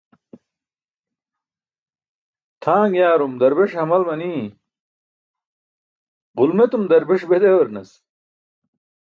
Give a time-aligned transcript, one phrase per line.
[2.61, 4.47] Tʰaaṅ yaarum darbeṣe hamal manii,
[6.37, 7.91] ġulmetum darbeṣ be dewaranas.